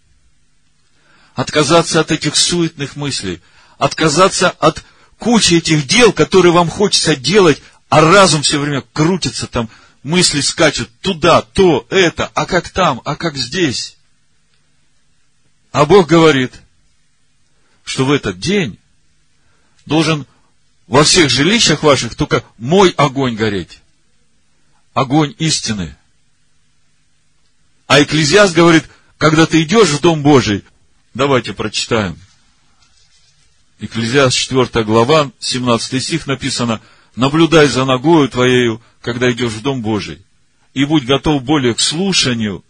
[1.34, 3.40] отказаться от этих суетных мыслей,
[3.78, 4.84] отказаться от
[5.18, 9.68] кучи этих дел, которые вам хочется делать, а разум все время крутится там,
[10.02, 13.96] мысли скачут туда, то, это, а как там, а как здесь.
[15.70, 16.52] А Бог говорит,
[17.84, 18.78] что в этот день
[19.86, 20.26] должен
[20.86, 23.80] во всех жилищах ваших только мой огонь гореть.
[24.92, 25.96] Огонь истины.
[27.86, 28.84] А Экклезиаст говорит,
[29.16, 30.64] когда ты идешь в Дом Божий,
[31.14, 32.18] давайте прочитаем.
[33.80, 36.80] Экклезиаст 4 глава, 17 стих написано–
[37.16, 40.22] наблюдай за ногою твоею, когда идешь в Дом Божий,
[40.74, 42.64] и будь готов более к слушанию,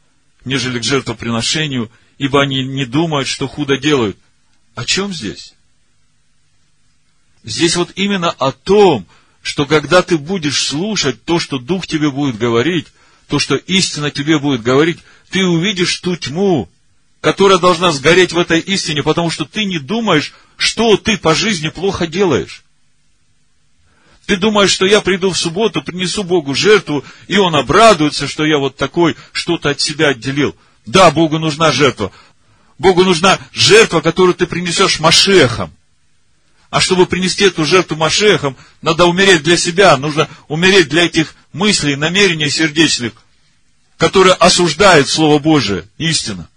[0.45, 4.16] нежели к жертвоприношению, ибо они не думают, что худо делают.
[4.74, 5.55] О чем здесь?
[7.45, 9.07] Здесь вот именно о том,
[9.43, 12.86] что когда ты будешь слушать то, что Дух тебе будет говорить,
[13.28, 14.99] то, что истина тебе будет говорить,
[15.30, 16.68] ты увидишь ту тьму,
[17.22, 21.68] которая должна сгореть в этой истине, потому что ты не думаешь, что ты по жизни
[21.68, 22.64] плохо делаешь.
[24.26, 28.58] Ты думаешь, что я приду в субботу, принесу Богу жертву, и Он обрадуется, что я
[28.58, 30.56] вот такой что-то от себя отделил.
[30.84, 32.10] Да, Богу нужна жертва.
[32.76, 35.72] Богу нужна жертва, которую ты принесешь Машехом.
[36.70, 41.94] А чтобы принести эту жертву Машехом, надо умереть для себя, нужно умереть для этих мыслей,
[41.94, 43.12] намерений сердечных,
[43.96, 46.48] которые осуждают Слово Божие, истина.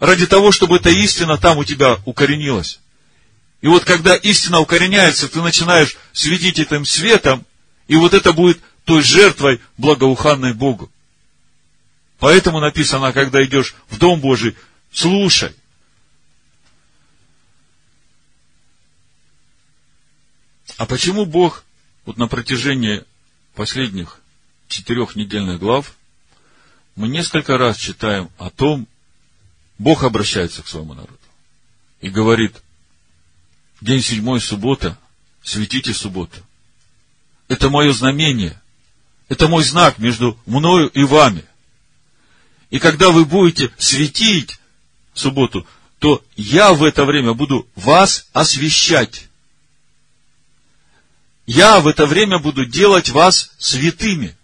[0.00, 2.80] Ради того, чтобы эта истина там у тебя укоренилась.
[3.60, 7.44] И вот когда истина укореняется, ты начинаешь светить этим светом,
[7.86, 10.90] и вот это будет той жертвой благоуханной Богу.
[12.18, 14.56] Поэтому написано, когда идешь в Дом Божий,
[14.90, 15.54] слушай.
[20.78, 21.64] А почему Бог
[22.06, 23.04] вот на протяжении
[23.54, 24.20] последних
[24.66, 25.94] четырех недельных глав
[26.96, 28.86] мы несколько раз читаем о том,
[29.80, 31.18] Бог обращается к своему народу
[32.00, 32.54] и говорит–
[33.80, 34.98] День седьмой, суббота.
[35.42, 36.38] Светите субботу.
[37.48, 38.60] Это мое знамение.
[39.28, 41.44] Это мой знак между мною и вами.
[42.68, 44.58] И когда вы будете светить
[45.14, 45.66] субботу,
[45.98, 49.28] то я в это время буду вас освещать.
[51.46, 54.36] Я в это время буду делать вас святыми.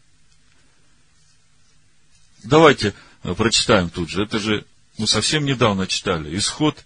[2.43, 4.23] Давайте э, прочитаем тут же.
[4.23, 4.65] Это же
[4.99, 6.37] мы совсем недавно читали.
[6.37, 6.85] Исход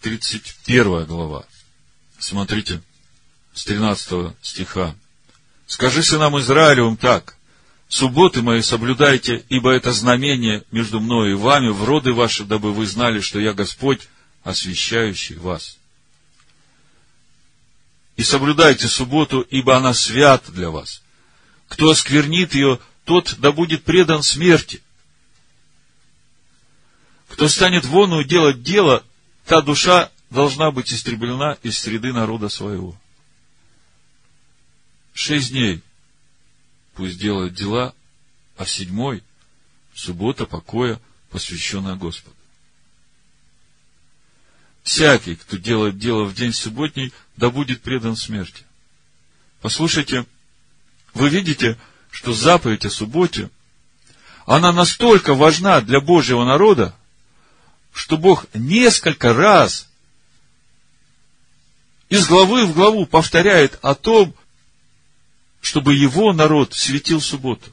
[0.00, 1.44] 31 глава.
[2.18, 2.82] Смотрите,
[3.54, 4.94] с 13 стиха.
[5.66, 7.36] «Скажи сынам Израилевым так,
[7.88, 12.86] субботы мои соблюдайте, ибо это знамение между мною и вами, в роды ваши, дабы вы
[12.86, 14.08] знали, что я Господь,
[14.44, 15.78] освящающий вас.
[18.16, 21.02] И соблюдайте субботу, ибо она свята для вас.
[21.68, 24.82] Кто осквернит ее, тот да будет предан смерти.
[27.38, 29.04] Кто станет вону делать дело,
[29.46, 32.96] та душа должна быть истреблена из среды народа своего.
[35.14, 35.80] Шесть дней
[36.94, 37.94] пусть делают дела,
[38.56, 39.22] а седьмой–
[39.94, 42.34] суббота покоя, посвященная Господу.
[44.82, 48.64] Всякий, кто делает дело в день субботний, да будет предан смерти.
[49.60, 50.26] Послушайте,
[51.14, 51.78] вы видите,
[52.10, 53.48] что заповедь о субботе,
[54.44, 56.96] она настолько важна для Божьего народа,
[57.98, 59.88] что Бог несколько раз
[62.08, 64.36] из главы в главу повторяет о том,
[65.60, 67.72] чтобы его народ светил субботу.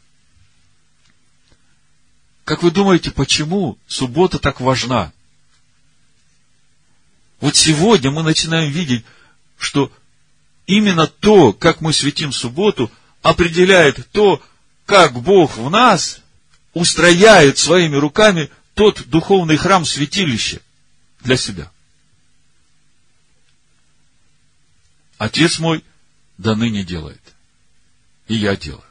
[2.43, 5.13] Как вы думаете, почему суббота так важна?
[7.39, 9.05] Вот сегодня мы начинаем видеть,
[9.59, 9.91] что
[10.65, 14.41] именно то, как мы светим субботу, определяет то,
[14.87, 16.19] как Бог в нас
[16.73, 20.61] устрояет своими руками тот духовный храм святилища
[21.21, 21.71] для себя.
[25.17, 25.83] Отец мой
[26.37, 27.21] до ныне делает.
[28.27, 28.83] И я делаю.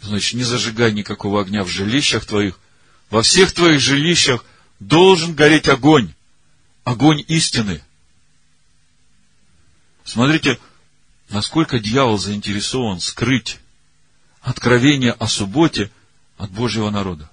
[0.00, 2.60] Значит, не зажигай никакого огня в жилищах твоих.
[3.10, 4.44] Во всех твоих жилищах
[4.78, 6.14] должен гореть огонь.
[6.84, 7.82] Огонь истины.
[10.04, 10.60] Смотрите,
[11.28, 13.58] насколько дьявол заинтересован скрыть
[14.46, 15.90] откровение о субботе
[16.38, 17.30] от Божьего народа.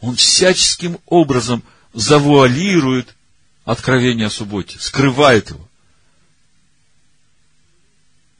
[0.00, 1.62] Он всяческим образом–
[1.92, 3.16] завуалирует
[3.64, 5.68] откровение о субботе, скрывает его.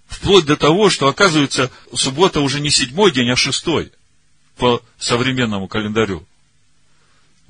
[0.07, 3.93] Вплоть до того, что, оказывается, суббота уже не седьмой день, а шестой
[4.57, 6.27] по современному календарю.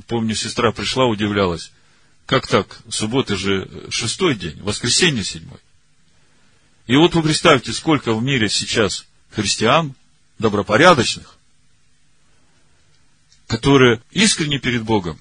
[0.07, 1.73] Помню, сестра пришла, удивлялась.
[2.27, 2.79] Как так?
[2.91, 5.59] Суббота же шестой день, воскресенье седьмой.
[6.87, 9.95] И вот вы представьте, сколько в мире сейчас христиан,
[10.39, 11.37] добропорядочных,
[13.47, 15.19] которые искренне перед Богом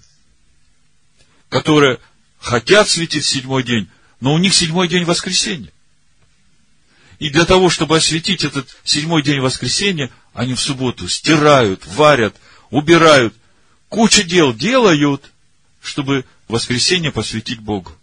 [1.49, 1.99] которые
[2.39, 3.89] хотят светить седьмой день,
[4.19, 5.71] но у них седьмой день воскресенья.
[7.19, 12.35] И для того, чтобы осветить этот седьмой день воскресенья, они в субботу стирают, варят,
[12.69, 13.33] убирают,
[13.89, 15.31] кучу дел делают,
[15.81, 17.93] чтобы воскресенье посвятить Богу.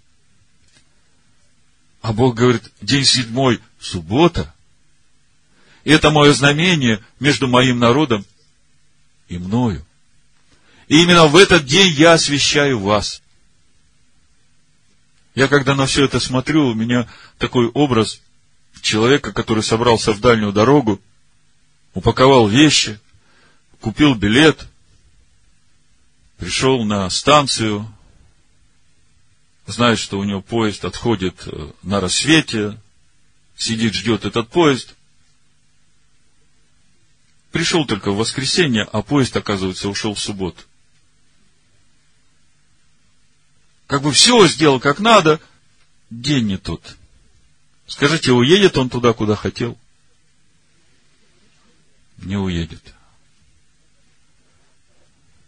[2.03, 4.54] А Бог говорит, день седьмой, суббота.
[5.85, 8.25] И это мое знамение между моим народом
[9.29, 9.85] и мною.
[10.89, 13.23] И именно в этот день я освящаю вас.
[15.35, 17.09] Я когда на все это смотрю, у меня
[17.39, 18.21] такой образ
[18.81, 21.01] человека, который собрался в дальнюю дорогу,
[21.93, 23.01] упаковал вещи,
[23.81, 24.67] купил билет,
[26.39, 27.91] пришел на станцию,
[29.67, 32.79] знает, что у него поезд отходит э, на рассвете,
[33.57, 34.95] сидит, ждет этот поезд.
[37.55, 40.61] Пришел только в воскресенье, а поезд, оказывается, ушел в субботу.
[43.87, 45.41] как бы все сделал как надо,
[46.11, 46.97] день не тот.
[47.87, 49.79] Скажите, уедет он туда, куда хотел?
[52.17, 52.83] Не уедет.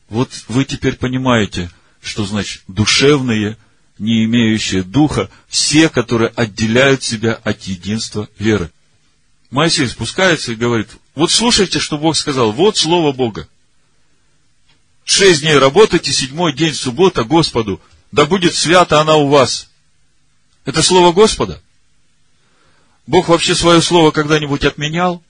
[0.09, 3.59] Вот вы теперь понимаете, что значит душевные,
[3.99, 8.71] не имеющие духа, все, которые отделяют себя от единства веры.
[9.51, 13.49] Моисей спускается и говорит, вот слушайте, что Бог сказал, вот Слово Бога.
[15.05, 17.81] Шесть дней работайте, седьмой день суббота Господу,
[18.13, 19.71] да будет свята она у вас.
[20.67, 21.63] Это Слово Господа?
[23.07, 25.23] Бог вообще свое Слово когда-нибудь отменял?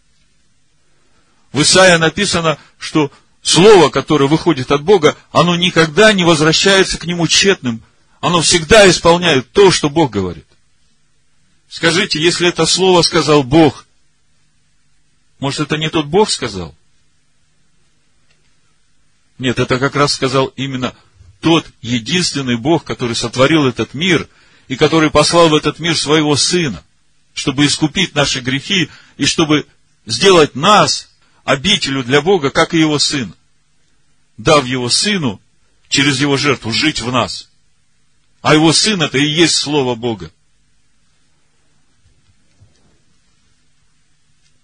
[1.53, 3.13] В Исаия написано, что
[3.43, 7.81] Слово, которое выходит от Бога, оно никогда не возвращается к Нему тщетным.
[8.21, 10.47] Оно всегда исполняет то, что Бог говорит.
[11.69, 13.86] Скажите, если это Слово сказал Бог,
[15.39, 16.75] может, это не тот Бог сказал?
[19.39, 20.95] Нет, это как раз сказал именно
[21.41, 24.29] тот единственный Бог, который сотворил этот мир
[24.69, 26.83] и который послал в этот мир своего Сына,
[27.35, 29.67] чтобы искупить наши грехи и чтобы
[30.07, 31.11] сделать нас
[31.45, 33.35] обителю для Бога, как и Его Сын,
[34.39, 35.41] дав Его Сыну
[35.89, 37.51] через Его жертву жить в нас.
[38.41, 40.31] А Его Сын это и есть Слово Бога.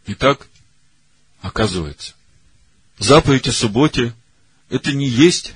[0.07, 0.49] Итак,
[1.43, 2.15] оказывается,
[2.99, 4.15] заповедь о субботе
[4.71, 5.53] это не есть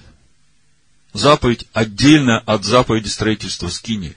[1.15, 4.17] заповедь отдельно от заповеди строительства скинии.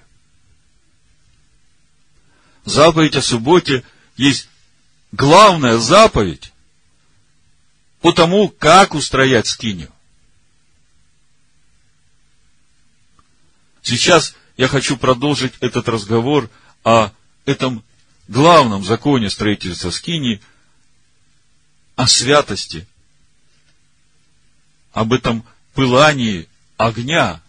[2.65, 3.84] Заповедь о субботе
[4.17, 4.49] есть
[5.13, 6.51] главная заповедь
[8.01, 9.91] по тому, как устроять скинию.
[13.82, 16.49] Сейчас я хочу продолжить этот разговор
[16.84, 17.11] о
[17.45, 17.84] этом
[18.28, 20.41] главном законе строительства скинии,
[21.99, 22.87] о святости
[24.93, 26.47] об этом пылании
[26.77, 27.41] огня,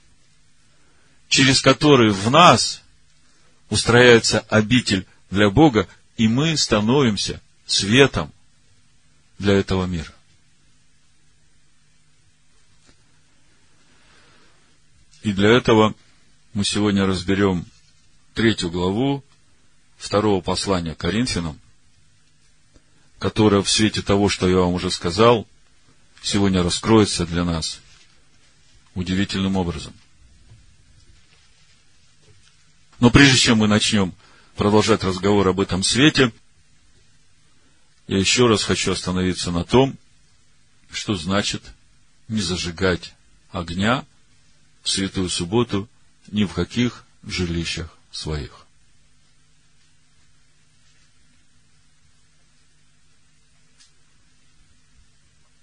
[1.29, 2.83] через который в нас
[3.69, 5.87] устрояется обитель для Бога,
[6.17, 8.33] и мы становимся светом
[9.39, 10.13] для этого мира.
[15.23, 15.95] И для этого
[16.55, 17.65] мы сегодня разберем
[18.35, 19.23] третью главу
[19.97, 21.60] второго послания Коринфянам,
[23.21, 25.47] которая в свете того, что я вам уже сказал–
[26.23, 27.81] сегодня раскроется для нас
[28.95, 29.95] удивительным образом.
[32.99, 34.15] Но прежде чем мы начнем
[34.57, 36.33] продолжать разговор об этом свете,
[38.09, 39.97] я еще раз хочу остановиться на том,
[40.91, 41.63] что значит
[42.29, 43.15] не зажигать
[43.53, 44.05] огня
[44.83, 45.89] в святую субботу
[46.29, 48.67] ни в каких жилищах своих.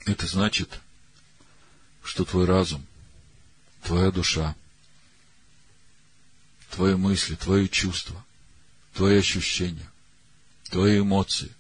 [0.08, 0.80] Это значит,
[2.02, 2.88] что твой разум,
[3.84, 4.56] твоя душа,
[6.70, 8.26] твои мысли, твои чувства,
[8.94, 9.92] твои ощущения,
[10.70, 11.54] твои эмоции,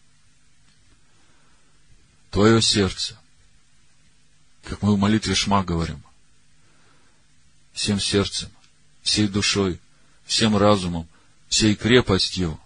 [2.31, 3.19] твое сердце,
[4.63, 6.01] как мы в молитве Шма говорим,
[7.73, 8.49] всем сердцем,
[9.01, 9.77] всей душой,
[10.23, 11.05] всем разумом,
[11.49, 12.57] всей крепостью.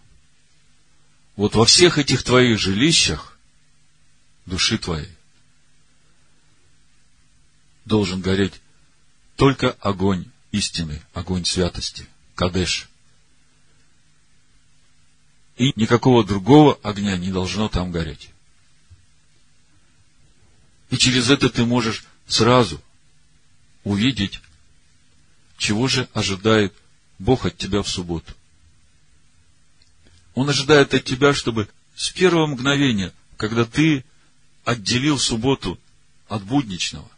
[1.36, 3.36] Вот во всех этих твоих жилищах
[4.46, 5.10] души твоей
[7.92, 8.54] должен гореть
[9.36, 12.88] только огонь истины, огонь святости, Кадеш.
[15.58, 18.30] И никакого другого огня не должно там гореть.
[20.89, 22.82] И через это ты можешь сразу
[23.84, 24.39] увидеть,
[25.58, 26.74] чего же ожидает
[27.20, 28.34] Бог от тебя в субботу.
[30.34, 34.06] Он ожидает от тебя, чтобы с первого мгновения, когда ты
[34.64, 35.78] отделил субботу
[36.30, 37.12] от будничного,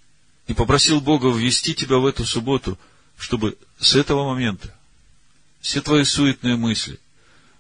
[0.47, 2.77] и попросил Бога ввести тебя в эту субботу,
[3.17, 4.73] чтобы с этого момента
[5.61, 6.99] все твои суетные мысли,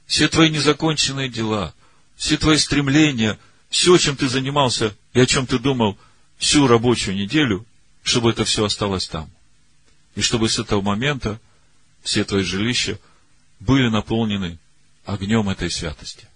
[0.05, 1.73] все твои незаконченные дела,
[2.15, 5.97] все твои стремления, все, чем ты занимался и о чем ты думал
[6.37, 7.65] всю рабочую неделю,
[8.03, 9.31] чтобы это все осталось там.
[10.15, 11.39] И чтобы с этого момента
[12.03, 12.99] все твои жилища
[13.59, 14.59] были наполнены
[15.05, 16.27] огнем этой святости,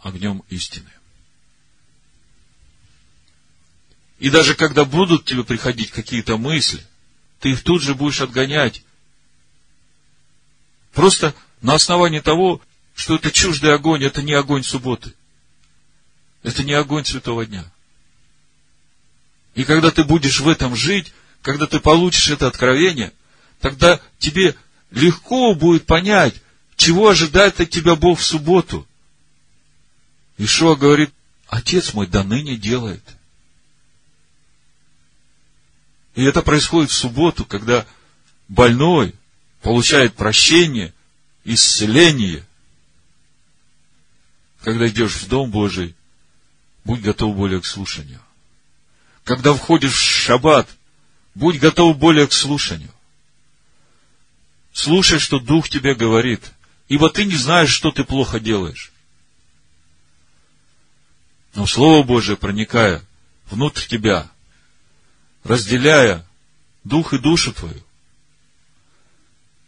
[0.00, 0.90] огнем истины.
[4.18, 6.84] И даже когда будут тебе приходить какие-то мысли,
[7.40, 8.82] ты их тут же будешь отгонять.
[10.92, 12.62] Просто на основании того,
[12.94, 15.12] что это чуждый огонь, это не огонь субботы.
[16.42, 17.70] Это не огонь святого дня.
[19.54, 21.12] И когда ты будешь в этом жить,
[21.42, 23.12] когда ты получишь это откровение,
[23.60, 24.56] тогда тебе
[24.90, 26.34] легко будет понять,
[26.76, 28.86] чего ожидает от тебя Бог в субботу.
[30.38, 31.10] Ишуа говорит,
[31.48, 33.02] Отец мой до ныне делает.
[36.16, 37.86] И это происходит в субботу, когда
[38.48, 39.14] больной
[39.60, 40.94] получает прощение
[41.44, 42.44] исцеление.
[44.62, 45.94] Когда идешь в Дом Божий,
[46.84, 48.20] будь готов более к слушанию.
[49.24, 50.66] Когда входишь в шаббат,
[51.34, 52.90] будь готов более к слушанию.
[54.72, 56.52] Слушай, что Дух тебе говорит,
[56.88, 58.90] ибо ты не знаешь, что ты плохо делаешь.
[61.54, 63.02] Но Слово Божие, проникая
[63.50, 64.30] внутрь тебя,
[65.46, 66.26] разделяя
[66.84, 67.82] дух и душу твою,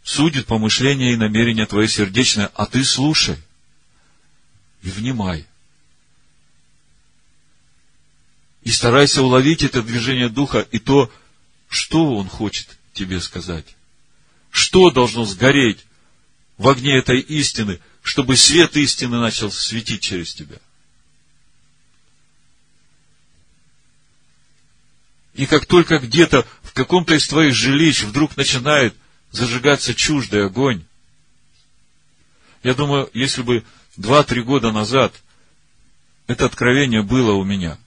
[0.03, 3.37] судит помышления и намерения твои сердечные, а ты слушай
[4.81, 5.45] и внимай.
[8.63, 11.11] И старайся уловить это движение духа и то,
[11.69, 13.75] что он хочет тебе сказать.
[14.51, 15.85] Что должно сгореть
[16.57, 20.57] в огне этой истины, чтобы свет истины начал светить через тебя.
[25.39, 28.93] И как только где-то в каком-то из твоих жилищ вдруг начинает
[29.31, 30.83] зажигаться чуждый огонь,
[32.61, 33.63] я думаю, если бы
[33.95, 35.13] два-три года назад
[36.27, 37.77] это откровение было у меня,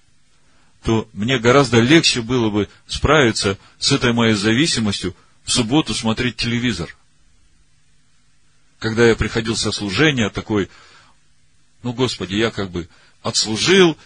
[0.82, 6.96] то мне гораздо легче было бы справиться с этой моей зависимостью в субботу смотреть телевизор.
[8.78, 10.70] Когда я приходил со служения такой,
[11.82, 12.88] ну, Господи, я как бы
[13.22, 13.98] отслужил,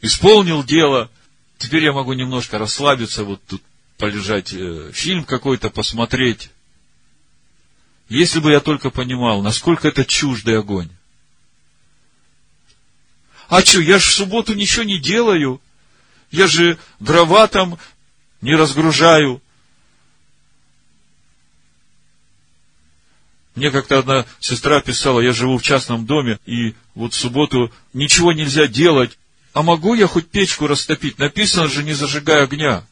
[0.00, 1.10] исполнил дело,
[1.58, 3.62] теперь я могу немножко расслабиться, вот тут
[3.98, 6.50] полежать, э, фильм какой-то посмотреть.
[8.08, 10.90] Если бы я только понимал, насколько это чуждый огонь.
[13.48, 15.60] А что, я же в субботу ничего не делаю.
[16.30, 17.78] Я же дрова там
[18.40, 19.40] не разгружаю.
[23.54, 28.32] Мне как-то одна сестра писала, я живу в частном доме, и вот в субботу ничего
[28.32, 29.18] нельзя делать.
[29.56, 31.18] А могу я хоть печку растопить?
[31.18, 32.86] Написано же, не зажигая огня.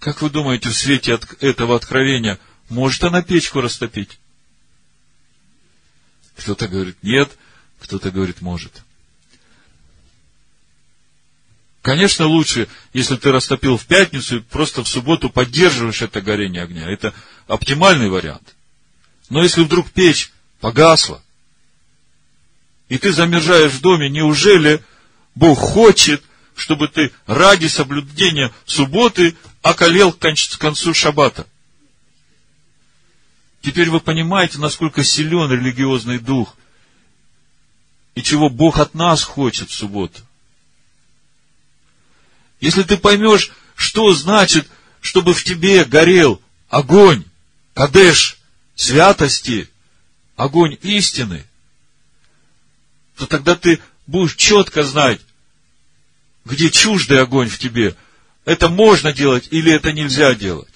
[0.00, 2.38] Как вы думаете, в свете от этого откровения,
[2.68, 4.18] может она печку растопить?
[6.36, 7.38] Кто-то говорит нет,
[7.80, 8.82] кто-то говорит может.
[11.80, 16.86] Конечно, лучше, если ты растопил в пятницу и просто в субботу поддерживаешь это горение огня.
[16.86, 17.14] Это
[17.46, 18.56] оптимальный вариант.
[19.30, 21.22] Но если вдруг печь погасла,
[22.88, 24.82] и ты замерзаешь в доме, неужели
[25.34, 26.22] Бог хочет,
[26.54, 30.18] чтобы ты ради соблюдения субботы околел к
[30.58, 31.46] концу шаббата?
[33.60, 36.56] Теперь вы понимаете, насколько силен религиозный дух
[38.14, 40.20] и чего Бог от нас хочет в субботу.
[42.60, 44.68] Если ты поймешь, что значит,
[45.00, 47.24] чтобы в тебе горел огонь,
[47.74, 48.38] кадеш,
[48.74, 49.68] святости,
[50.36, 51.45] огонь истины,
[53.16, 55.20] то тогда ты будешь четко знать,
[56.44, 57.96] где чуждый огонь в тебе.
[58.44, 60.72] Это можно делать или это нельзя делать.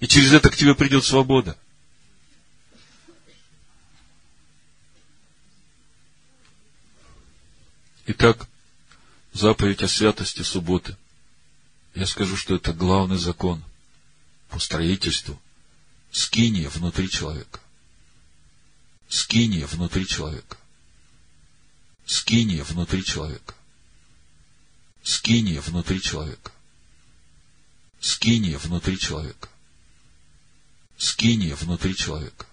[0.00, 1.58] И через это к тебе придет свобода.
[8.06, 8.46] Итак,
[9.32, 10.96] заповедь о святости субботы.
[11.94, 13.62] Я скажу, что это главный закон
[14.50, 15.40] по строительству
[16.10, 17.60] скиния внутри человека.
[19.14, 20.56] Скиния внутри человека.
[22.04, 23.54] Скиния внутри человека.
[25.04, 26.50] Скиния внутри человека.
[28.00, 29.48] Скиния внутри человека.
[30.98, 32.46] Скиния внутри человека.